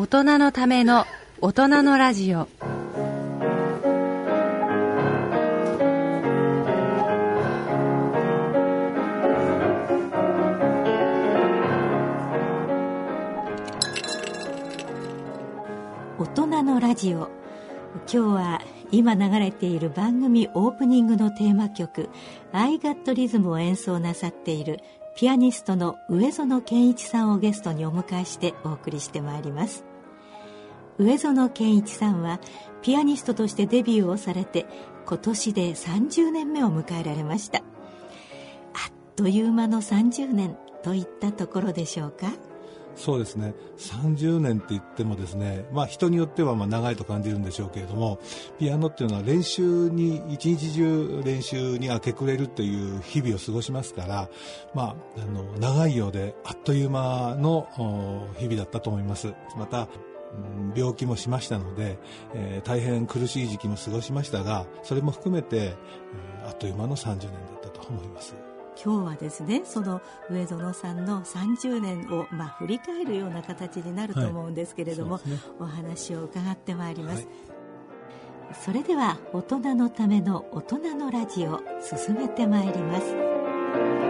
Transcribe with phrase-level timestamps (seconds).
[0.00, 1.04] 大人のための
[1.42, 2.48] 大人のラジオ。
[16.18, 17.28] 大人のラジオ。
[17.94, 22.08] 今日は今流れている番組オープニングのテーマ曲
[22.52, 24.80] 「アイガットリズム」を演奏なさっている
[25.14, 29.89] ピアニストの上園健一さんをゲストにお迎えしてお送りしてまいります。
[31.00, 32.40] 上園健一さんは
[32.82, 34.66] ピアニストとしてデビューをされて
[35.06, 37.58] 今年で30年目を迎えられました。
[37.58, 37.64] あっ
[39.16, 42.30] という間の30年といったところでしょうか？
[42.96, 43.54] そうですね。
[43.78, 48.20] 30年って言ってもですね、まあ、人によってはまあ長いと感じるんでしょうけれども
[48.58, 54.28] ピアノっていうのは練習に一日中練習に明け暮れるという日々を過ごしますから、
[54.74, 59.32] まあ、あの長いようであっという間の日々だったと思います。
[59.56, 59.88] また
[60.74, 61.98] 病気もしましたので、
[62.34, 68.34] えー、大変苦しい時期も過ごしましたがそれも含めて、えー、あっという間の30年だったと思います。
[68.82, 77.26] 今日はですねその上園さんの30年を、まあ、振り返るような形になると思うんですけれども、はいね、お話を伺ってまいります、はい、
[78.54, 84.09] それでは大人のための大人のラジオ進めてまいります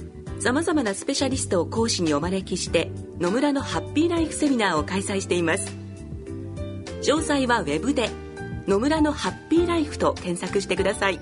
[0.41, 5.71] さまざまなスペシャリストを講師にお招きして野村のハッピーライフセミナーを開催しています。
[7.03, 8.09] 詳細はウェブで
[8.65, 11.19] 「野村のハッピーライフと検索してください。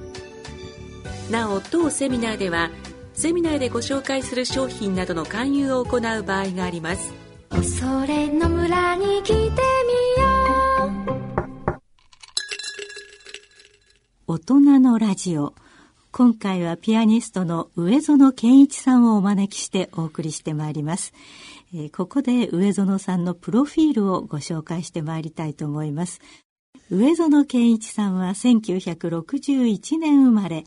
[1.30, 2.72] なお当セミナーでは
[3.14, 7.14] セミナーでご紹介する商品などの勧誘を行う場合があります。
[7.50, 9.58] 恐れの村に来てみよ
[11.08, 11.70] う。
[14.28, 15.56] 大人のラジオ
[16.12, 21.14] 今回はピアニストの上園健一さんをお招きしてお送りしてまいります、
[21.74, 26.20] えー、ここで上園さんのプロフィールをご紹介してまいりたいと思います
[26.92, 30.64] 上園健一さんは1961年生まれ、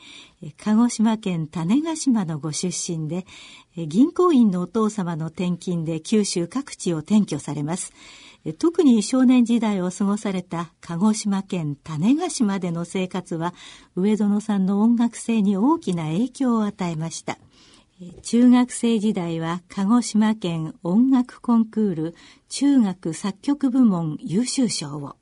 [0.57, 3.27] 鹿児島県種子島のご出身で、
[3.77, 7.93] 銀行員のお父様の転勤で九州各地を転居されます。
[8.59, 13.55] 特に少年時代を過ごされた鹿児島県種子島での生活は、
[13.95, 17.39] 上園さんの音楽性に大きな影響を与えました。
[18.23, 22.15] 中学生時代は鹿児島県音楽コンクール
[22.49, 25.15] 中学作曲部門優秀賞を、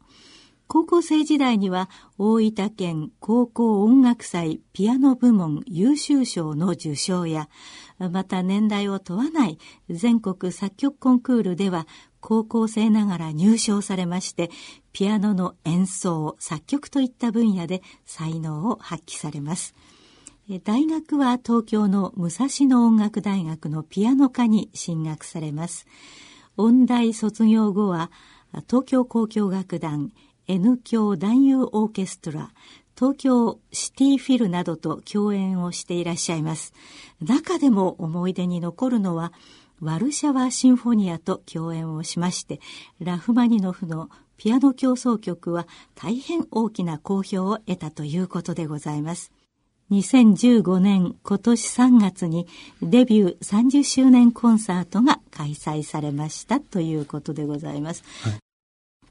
[0.66, 7.48] 高校生時代には大分県高校音楽祭ピアノ部門優秀賞の受賞や、
[8.08, 9.58] また年代を問わない
[9.90, 11.86] 全国作曲コンクールでは
[12.20, 14.50] 高校生ながら入賞されまして、
[14.92, 19.74] ピアノの演奏、作曲といった分野で才能を発揮されます。
[20.64, 25.86] 大学は東京の武蔵野音楽大学のピアノ科に進学されます。
[26.56, 28.10] 音大卒業後は
[28.68, 30.10] 東京交響楽団
[30.48, 32.52] N 響男優オーケストラ、
[33.00, 36.74] 東京シティフィルなどと共演をしていらっしゃいます。
[37.22, 39.32] 中でも思い出に残るのは、
[39.80, 42.60] ワルシャワシンフォニアと共演をしまして、
[43.00, 49.32] ラフマニノフのピアノ協奏曲は大変大きな好評を得たということでございます。
[49.90, 52.48] 2015年今年3月に
[52.82, 58.04] デビュー30周年コンサートが開催されましたということでございます。
[58.22, 58.49] はい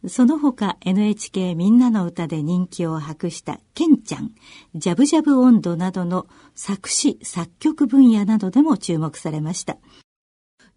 [0.07, 4.31] その他 NHK みんなの歌で人気を博したケンちゃん、
[4.73, 9.77] ジャブジャブ温度などの作詞、作曲分野などでも注目されました。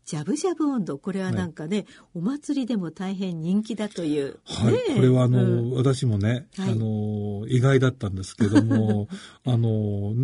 [0.04, 1.86] ジャブジャブ温度、これはなんかね、はい、
[2.16, 4.40] お祭りでも大変人気だという。
[4.44, 9.08] はい、これはあの、うん、私もね、はい、あの、意外だったんですけども、
[9.46, 10.14] あの、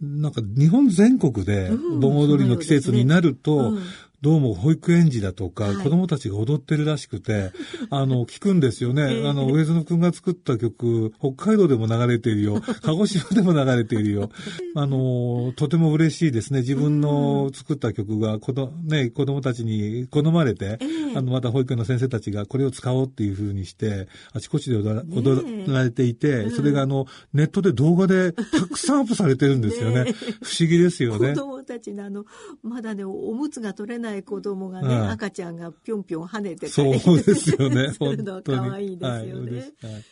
[0.00, 3.82] なんか日本全国で盆踊りの季節になると、うん
[4.24, 7.52] どうも保育園児だとか、はい子供たちが踊ってるらしくて、
[7.90, 9.02] あの、聞くんですよね。
[9.28, 12.62] あの、上園くんが作った曲、北海道でも流れているよ。
[12.80, 14.30] 鹿児島でも流れているよ。
[14.76, 16.60] あの、とても嬉しいですね。
[16.60, 30.04] 自分の作った曲が、子ど、ね、子供たちに好まれて、ええあの、また保育園の先生たちがこれを使おうっていう風にして、あちこちで踊ら踊られていて、それがあの、ネットで動画でたくさんアップされてるんですよね。
[30.04, 30.12] ね
[30.42, 31.34] 不思議ですよね。
[31.34, 32.24] 子供たちのあの、
[32.62, 37.92] まだね、おむつが取れない子供がね、はい赤ちゃんがぴょんぴょん跳ねてたそうりですよね。
[38.44, 39.32] 可愛いですよはいね。
[39.32, 40.04] 嬉しいはい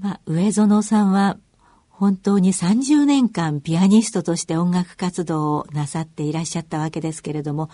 [0.00, 1.38] まあ、上園さんは
[1.88, 7.70] 本当に30年間ピアニストとして音楽活動をなさっていらっしゃったわけですけれども、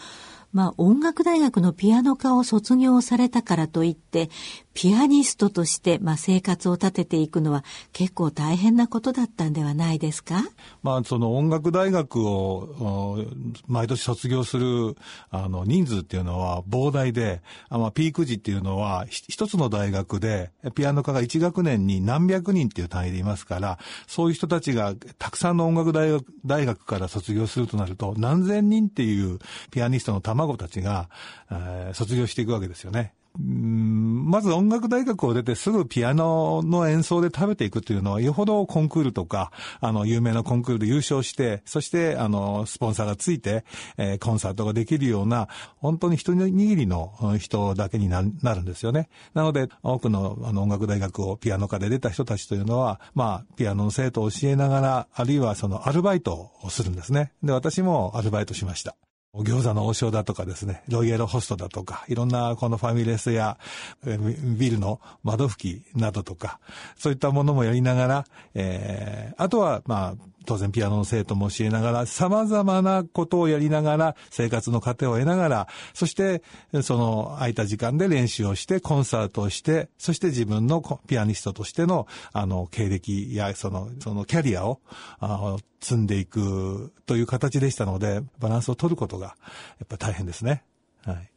[0.50, 4.31] まあ、音楽大学のピアノ科を卒業されたからといって、
[4.75, 10.43] ピアニストとして、まあ、生活を立てていくのは結構大変なことだったんではないですか？
[10.82, 13.25] まあ、その音楽大学を
[13.67, 14.97] 毎年卒業する
[15.31, 29.38] あの人数っていうのは膨大で、あまあ、ピーク時っていうのは一つの大学でピアノ科が1学年に何百人っていう単位でいますから、そういう人たちがたくさんの音楽大学大学から卒業するとなると何千人っていう
[29.70, 31.09] ピアニストの卵たちが、
[31.50, 33.15] えー卒業していくわけですよね。
[33.36, 39.50] まず音楽大学を出てすぐピアノの演奏で食べていくというのは、よほどコンクールとか、
[39.81, 43.64] あの、有名なコンクールで優勝して、そして、あの、スポンサーがついて、
[43.96, 45.48] えーコンサートができるような、
[45.78, 49.08] 本当に一握りの人だけにななるんですよね。
[49.34, 57.32] なので、多くのあの音楽大学をピアノ科で出た人たちというのは、まあ、ピアノの生徒を教えながら、あるいはそのアルバイトをするんですね。
[57.42, 58.94] で、私もアルバイトしました。
[59.42, 63.58] 餃子の王将だとかですね、ロイヤルホストだとか、いろんなこのファミレスや
[64.04, 66.60] ビルの窓拭きなどとか、
[66.96, 76.43] そういったものもやりながら、えーあとは、まあ、当然ピアノの生徒も教えながら、様々なことをやりながら、生活の糧を得ながら、そして、
[76.82, 84.81] その空いた時間で練習をして、コンサートをして、そして自分のピアニストとしての、あの、経歴や、その、そのキャリアを、
[85.20, 89.37] あ積んでいくという形でしたので、バランスを取ることが、
[89.79, 90.64] やっぱ大変ですね。
[91.05, 91.31] はい。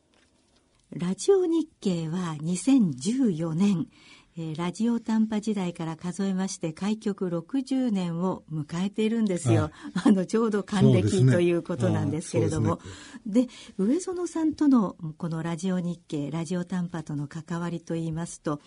[0.94, 3.88] ラジオ日経は2014年、
[4.40, 9.64] えーラジオ短波時代から数えまして開局60年を迎えているんですよ。
[9.64, 9.72] はい
[10.06, 12.74] あのちょうど還暦ねということなんですけれども。
[12.74, 12.80] あ
[13.26, 13.48] で
[13.80, 18.62] 上園さんとのこのラジオ日経ラジオ短波との関わりといいますと、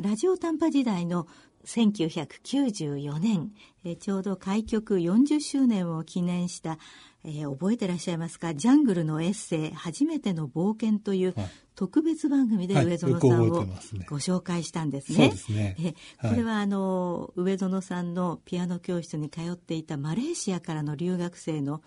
[0.00, 1.28] ラジオ短波時代の
[1.66, 3.52] 1994年、
[3.84, 6.78] えーちょうど開局40周年を記念した、
[7.24, 8.54] えー覚えてらっしゃいますか？
[8.54, 11.50] ジャングルのエッセイ「初めての冒険」というはい。
[11.74, 12.86] 特別番組ではい。
[12.86, 13.64] 上園さんを
[14.08, 15.32] ご紹介したんですね。
[15.80, 16.30] えはい。
[16.32, 21.80] これはあの上園さんのピアノ教室に通っていたマレーシアからの留学生の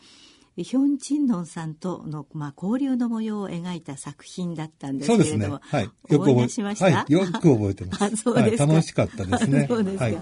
[0.64, 5.12] ヒョン・チンノンさんとの、まあ、交流の模様を描いた作品だったんです。
[5.12, 5.90] けれども、はい。
[6.10, 7.12] 思い出しました、はい。
[7.12, 8.30] よく覚えてます。
[8.32, 9.66] はい、楽しかったですね。
[9.70, 10.18] そうですかはい。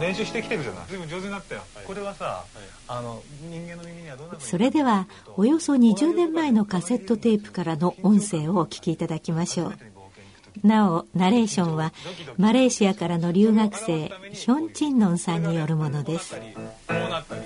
[0.00, 2.44] 練習してきてるじゃない随分上手になったよ、これはさ、
[2.88, 11.92] あの人間の耳にはどんなそれではおよそ20年前のカセットテープからの音声をお聞きいただきましょうなおナレーションは
[12.36, 16.40] マレーシアからの留学生ヒョン・チンノンさんによるものですこ
[16.88, 17.42] うなったり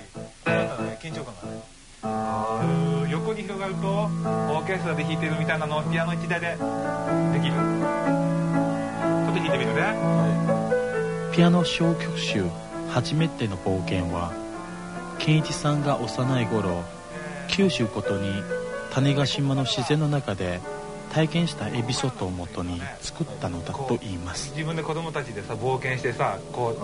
[0.55, 1.61] なったらね緊張感がね
[2.01, 6.55] あー横に広がるとオーケストラで弾いてるみたいなのをピアノ一台でで
[7.39, 7.53] きる。
[7.53, 9.95] ちょっと弾いてみるね。
[11.31, 12.45] ピアノ小曲集
[12.89, 14.31] 「初めての冒険は」
[15.19, 16.83] 健一さんが幼い頃
[17.47, 18.43] 九州ことに
[18.91, 20.61] 種子島の自然の中で
[21.11, 24.51] 体験したエピソードをもとに作ったのだと言います。
[24.51, 26.75] 自分で子供たちでさ冒険してさこ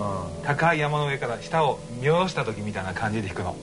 [0.42, 3.56] う、高い山の上から下を見下ろした時みたいな感じで弾くの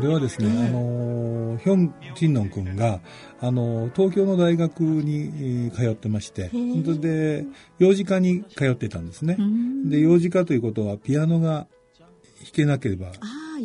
[0.00, 3.00] これはですね、あの、ヒョン・ジンノン君が、
[3.38, 5.24] あの、東京の大学に
[5.66, 7.46] えー通ってまして、ーそれで、
[7.78, 9.36] 幼児科に通ってたんですね。
[9.38, 9.42] う。
[9.42, 9.90] ん。
[9.90, 11.66] で、幼児科ということは、ピアノが
[11.98, 13.08] 弾けなければ、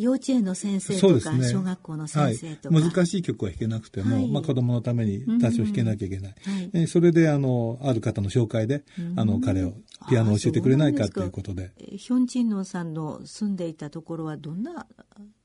[0.00, 1.48] 幼稚園の先生とか、そうですね。
[1.50, 2.80] 小学校のはい先生とか、。
[2.80, 6.34] 難しい曲は弾けなくても、はいまあ子供のために多少弾けなきゃいけない。
[6.42, 8.84] はいえーそれで、あの、ある方の紹介で、
[9.16, 9.72] あの、彼を
[10.08, 11.72] ピアノを教えてくれないかということで。
[11.78, 14.86] えーヒョン・チンノンさんの住んでいたところはどんな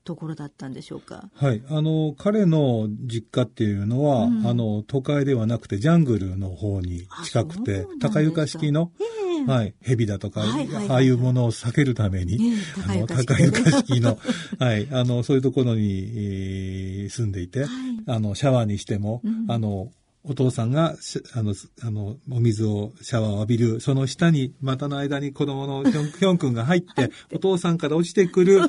[0.04, 1.30] ところだったんでしょうか？
[1.34, 1.62] はい。
[1.68, 12.56] あの、彼の実家っていうのは、あの、都会ではなくて、ジャングルの方に近くて高床式の、ええはい、蛇だとか、はいはいはい、ああいうものを避けるために、ね、
[12.88, 14.18] あの、高床式の、
[14.58, 17.68] はい、あの、そういうところに、えー、住んでいて、はい、
[18.06, 19.90] あの、シャワーにしても、うん、あの、
[20.24, 20.94] お父さんが、
[21.34, 28.60] あの、あの、お水を、シャワーを浴びる、その下に、股の間に子供のヒョンヒョン君が入って、お父さんから落ちてくる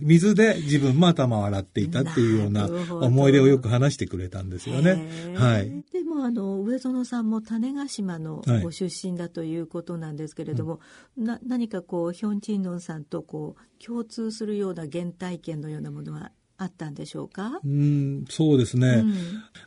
[0.00, 5.34] 水で自分も頭を洗っていたっていうような思い出をよく話してくれたんですよね。
[5.34, 5.84] はい。
[5.92, 10.78] でも、あの、上園さんも種子島のご出身だということなんですけれども、は
[11.18, 16.30] いな、何かこう、ヒョンチンノンさんとこう、共通するような原体験のようなものは
[16.62, 17.58] あったんでしょうか？
[17.64, 18.88] うん、そうですね。
[18.88, 19.14] うん、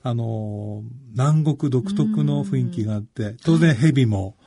[0.04, 0.84] あの、
[1.14, 4.38] 南国独特の雰囲気があって、当然蛇も、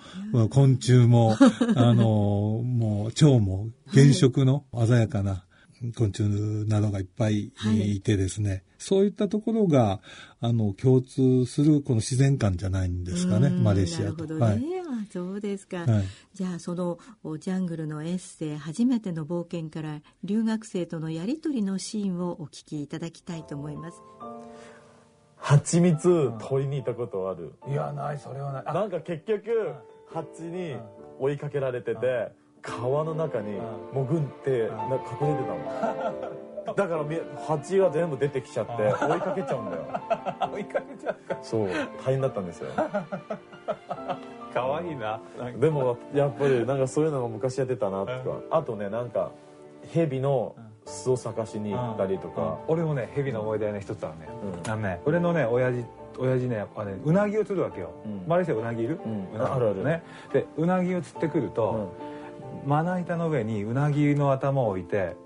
[0.51, 1.37] 昆虫も、
[1.75, 5.46] あの、もう蝶も原色の鮮やかな
[5.97, 6.23] 昆虫
[6.69, 10.01] などがいっぱいいてですね、はい、そういったところが、
[10.41, 14.03] あの、共通するこの自然観じゃないんですかね、マレーシアと。
[14.05, 14.47] なるほどね。
[14.47, 14.87] はい。
[15.13, 16.05] そうですか、はい、
[16.35, 16.99] じゃあその
[17.39, 24.03] ジャングルのエッセイ初めての冒険から留学生とのやり取りのシーンをお聞きいただきたいと思います。
[25.37, 28.65] 蜂蜜取りに行ったことある、いやないそれはない。
[28.65, 29.75] なんか結局
[30.13, 30.77] 蜂に
[31.19, 32.33] 追いかけられてて
[32.67, 33.61] 川の中に
[33.93, 37.05] 潜ってな隠れてたの だから
[37.47, 39.85] 蜂が全部出てきちゃって追いかけちゃうんだよ。
[40.53, 41.69] 追いかけちゃうかそう。
[42.05, 42.71] 大変だったんですよ。
[44.53, 45.21] 可愛いな。
[45.59, 48.15] でもやっぱりなんかそういうのが昔やってたなとか、
[48.51, 49.31] あとねなんか
[49.93, 50.57] 蛇の
[50.87, 54.29] 巣を探しに行ったりとか、俺もね蛇の思い出ね一つあるね、
[54.67, 55.85] あのね俺のね親父
[56.19, 57.91] 親父ねあねうなぎを釣るわけよ、
[58.27, 58.99] マレーシアうなぎいる、
[59.35, 59.85] うなあるある。
[59.85, 60.03] ね。
[60.33, 61.93] でうなぎを釣ってくると、
[62.67, 65.17] まな板の上にうなぎの頭を置いて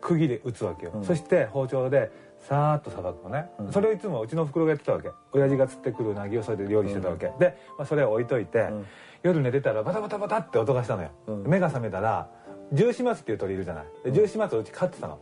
[0.00, 5.08] 釘で打つわけよ、そして包丁でさーっとさばくのね、うん、それをいつもうちの袋がやってたわけ。
[5.32, 8.86] 親父が釣ってくるうなぎをそれで料理してたわけ、うん、で、まあ、それを置いといて、うん、
[9.22, 11.10] 夜寝てたらバタバタバタって音がしたのよ、
[11.46, 12.28] 目が覚めたら
[12.72, 13.84] 十四松っていう鳥いるじゃない。
[14.04, 15.18] で十四松をうち飼ってたの。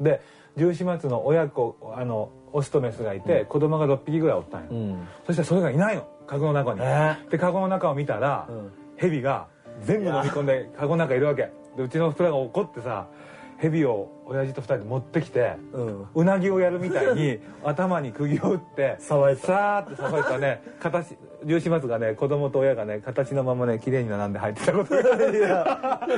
[0.00, 0.20] で
[0.56, 6.08] 十四松の親子あのオスとメスがいて、うん、子供が6匹ぐらいおったんよ、そしてそれがいないの。
[6.26, 9.46] カゴの中に、えー、でカゴの中を見たら、うん、蛇が
[9.82, 10.68] 全部飲み込んで
[11.16, 11.50] いるわけ。
[11.76, 13.06] でうちの袋が怒ってさ
[13.58, 18.96] 蛇を親父と二人で持ってきて、うん、うなぎをやるみたいに 頭に釘を打って
[19.36, 26.08] さーってさばいたね形十四松がね子供と親がね形のままね綺麗に並んで入ってたことが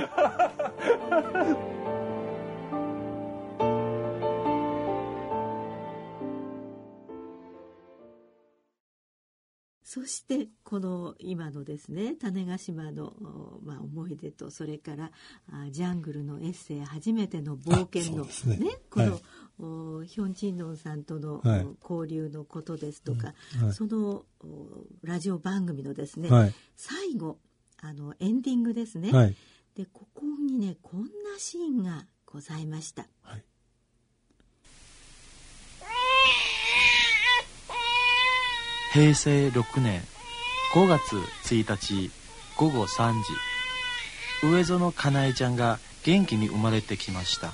[9.86, 13.12] そしてこの今のですね種子島の、
[13.62, 15.12] まあ、思い出とそれから
[15.52, 19.12] あジャングルのエッセイ初めての冒険のね、ね、この、
[19.98, 23.28] はい、ヒョン・チンノンさんとの、はい、交流のことですとか、
[23.62, 24.24] はい、その
[25.04, 26.30] ラジオ番組のですね、
[26.74, 27.38] 最後
[27.80, 29.12] あのエンディングですね、
[29.76, 31.06] でここにねこんな
[31.38, 33.06] シーンがございました。
[33.22, 33.44] はい
[38.92, 40.02] 平成6年
[40.72, 42.10] 5月1日
[42.56, 47.52] 午後3時上園かなえちゃんが元気に生まれてきました。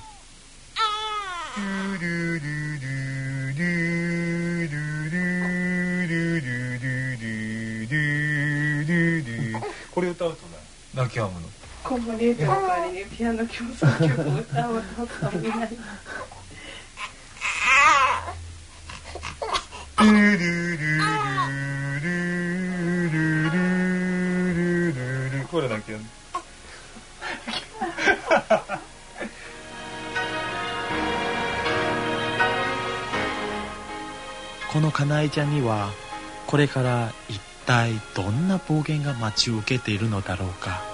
[9.91, 10.57] これ歌うとね。
[10.93, 11.47] 泣き止むの。
[11.83, 15.67] 子守歌の代わりにピアノ協奏曲を歌うとかもな
[25.49, 25.93] これだけ
[34.73, 35.91] このかなえちゃんには
[36.47, 40.92] これから一体どんな暴言が待ち受けているのだろうか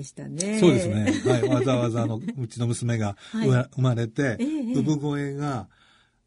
[0.00, 0.58] でしたね。
[0.58, 1.12] そうですね。
[1.30, 1.48] はい。
[1.48, 5.68] わざわざの、うちの娘が、はい、生まれて、えー、産声が、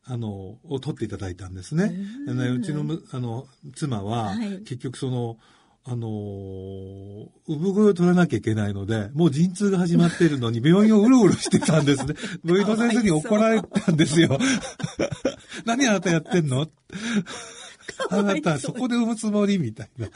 [0.05, 1.91] あの、を取っていただいたんですね。
[2.27, 5.37] うちの、あの、妻は、はい、結局その、
[5.85, 12.15] あのー、産声を取らなきゃいけないので、もう陣痛が始まっているのに 病院をうろうろしてたんですね。
[12.45, 14.37] 病院の先生に怒られたんですよ。
[15.65, 16.69] 何あなたやってんの？
[18.09, 19.57] あなたそこで産むつもり？
[19.57, 20.07] みたいな。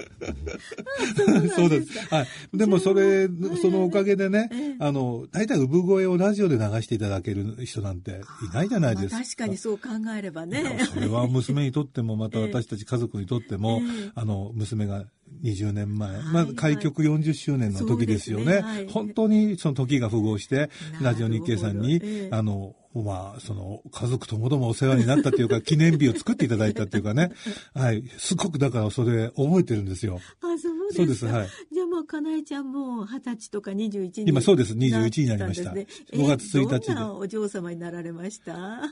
[1.54, 1.98] そうです。
[2.08, 2.28] はい。
[2.56, 3.28] でもそれ、
[3.60, 9.14] そのおかげでね、あの、大体産声をラジオで流していただける人なんていないじゃないですか。
[9.16, 10.78] まあ確かにそう考えればね。
[10.92, 13.80] それは娘にとっても、また私たち家族にとっても、
[14.14, 15.04] あの、娘が
[15.42, 18.86] 20年前、まあ、開局40周年の時ですよね。
[18.90, 20.70] 本当にその時が符合して、
[21.00, 27.30] ラジオ日経さんに、あの、まあ、その、家族ともどもお世話になったというか、 記念日を作っていただいたというかね。
[27.72, 28.02] はい。
[28.18, 30.18] すごくだからそれ覚えてるんですよ。
[30.40, 31.26] あ、そうですそうです。
[31.26, 31.48] はい。
[31.72, 34.74] じゃあもう、かなえちゃんも20歳とか21に今そうです。
[34.74, 35.62] 21になりました。
[35.62, 36.24] ったんですね。
[36.24, 36.76] 5月1日で。
[36.76, 38.82] えどんなお嬢様になられました？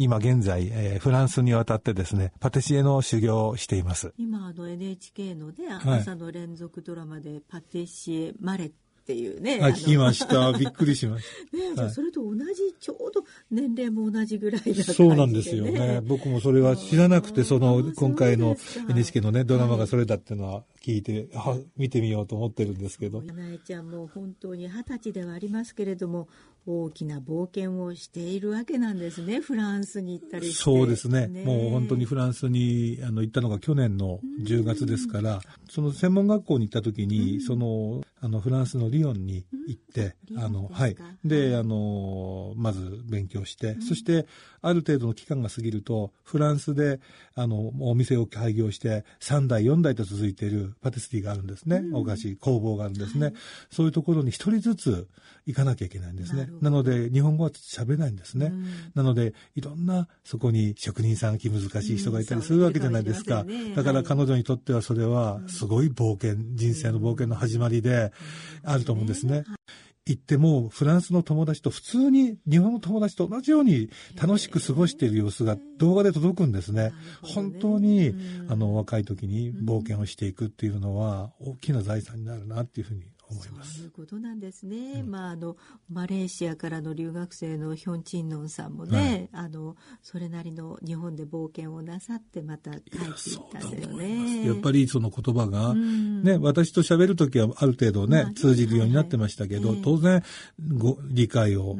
[0.00, 4.14] 今現在、えーフランスに渡ってですね、パティシエの修行をしています。
[4.16, 8.70] 今あの NHK のね、はい朝の連続ドラマでパティシエマレっ
[9.08, 9.58] ていうね。
[9.60, 10.52] 聞きました。
[10.58, 14.92] びっくりしましねじゃあはいそれと同じ、ちょうど年齢も同じぐらいな感じた。
[14.92, 16.02] で、そうなんですよね。
[16.06, 18.56] 僕もそれは知らなくて、その、今回の
[18.90, 23.22] NHK のね、ドラマがそれだっていうのは聞いて、あ見てみようと思ってるんですけど。
[23.22, 26.28] かなえちゃんも本当に二十歳ではありますけれども、
[26.66, 29.40] 大きな冒険をしているわけなんですね。
[29.40, 30.62] フランスに行ったりして。
[30.62, 31.28] そうですね。
[31.44, 40.96] もう本当にフランスにあの行ったのが去年の10月ですから、その専門学校に行った時に、その、あの、フランスのリヨンに行って、あの、はい。
[41.24, 44.26] で、あの、まず勉強して、そして、
[44.60, 47.00] ある程度の期間が過ぎると、フランスで、
[47.34, 51.82] あの、お店を開業して、3代、4代と続いているパティスリーがあるんですね。
[51.92, 53.32] お菓子、工房があるんですね。
[53.70, 55.08] そういうところに一人ずつ
[55.48, 56.50] 行かなきゃいけないんですね。
[56.60, 58.52] なので、日本語は喋れないんですね。
[58.94, 63.46] なので、いろんな、そこに職人さん気難しい人がいたりするわけじゃないですか。
[63.74, 68.12] だから彼女にとってはそれは、すごい冒険、人生の冒険の始まりで、
[68.62, 69.44] あると思うんですね。
[70.04, 73.88] 行っても、フランスの友達と普通に日本の友達と同じように
[74.20, 76.92] 楽しく過ごしている様子が動画で届くんですね。
[77.22, 78.14] 本当に、
[78.48, 83.76] あの、若い時に冒険をしていくっていうのは、大きな財産になるなっていうふうに思います。
[83.76, 85.02] そういうことなんですね。
[85.02, 85.56] まあ、あの、
[85.90, 94.46] マレーシアからの留学生のヒョン・チンノンさんもね、あの、それなりの日本で冒険をなさってまた帰っていったんだよね。
[94.46, 100.22] やっぱりその言葉が、ね、私と喋るときはある程度ね、通じるようになってましたけど、当然、
[100.76, 101.76] ご、理解を、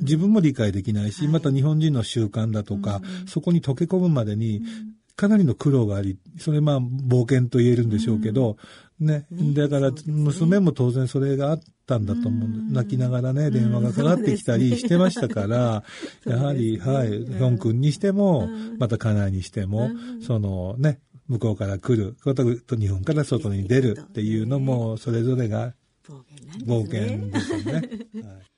[0.00, 4.62] 自分も理解できないし、また日本人の習慣だとか、そこに溶け込むまでに、
[5.18, 8.56] かなりの苦労があり、それまあ冒険と言えるんでしょうけど、
[9.00, 12.48] ね、だから娘も当然それがあったんだと思う。
[12.72, 15.84] 泣きながらね、電話がかかってきたりしてましたから、
[16.26, 22.16] やはり、はい、ヒョン君にしても、また家内にしても、そのね、向こうから来る
[22.76, 25.74] 日本から外に出るっていうのも、それぞれが
[26.66, 27.72] 冒険ですよね。
[27.72, 28.48] はい